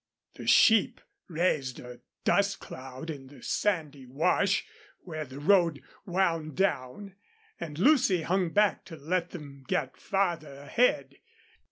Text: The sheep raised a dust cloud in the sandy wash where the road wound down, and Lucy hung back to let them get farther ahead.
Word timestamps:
The 0.33 0.47
sheep 0.47 0.99
raised 1.27 1.79
a 1.79 1.99
dust 2.23 2.59
cloud 2.59 3.11
in 3.11 3.27
the 3.27 3.43
sandy 3.43 4.07
wash 4.07 4.65
where 5.01 5.25
the 5.25 5.37
road 5.39 5.83
wound 6.07 6.57
down, 6.57 7.13
and 7.59 7.77
Lucy 7.77 8.23
hung 8.23 8.49
back 8.49 8.83
to 8.85 8.95
let 8.95 9.29
them 9.29 9.63
get 9.67 9.97
farther 9.97 10.55
ahead. 10.63 11.17